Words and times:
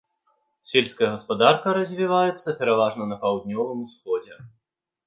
Сельская 0.69 1.09
гаспадарка 1.13 1.67
развіваецца 1.79 2.57
пераважна 2.63 3.03
на 3.13 3.21
паўднёвым 3.23 3.79
усходзе. 3.87 4.35